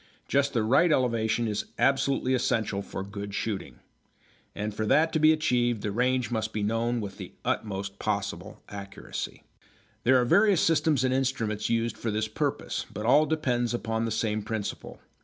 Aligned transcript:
Just 0.27 0.53
the 0.53 0.63
right 0.63 0.91
elevation 0.91 1.47
is 1.47 1.65
absolutely 1.77 2.33
essential 2.33 2.81
for 2.81 3.03
good 3.03 3.35
shooting. 3.35 3.81
And 4.55 4.73
for 4.73 4.87
that 4.87 5.13
to 5.13 5.19
be 5.19 5.31
achieved 5.31 5.83
the 5.83 5.91
range 5.91 6.31
must 6.31 6.53
be 6.53 6.63
known 6.63 7.01
with 7.01 7.19
the 7.19 7.33
utmost 7.45 7.99
possible 7.99 8.63
accuracy. 8.67 9.43
There 10.03 10.19
are 10.19 10.25
various 10.25 10.59
systems 10.59 11.03
and 11.03 11.13
instruments 11.13 11.69
used 11.69 11.99
for 11.99 12.09
this 12.09 12.27
purpose, 12.27 12.83
but 12.91 13.05
all 13.05 13.27
depend 13.27 13.75
upon 13.75 14.05
the 14.05 14.09
same 14.11 14.41
principle. 14.41 14.99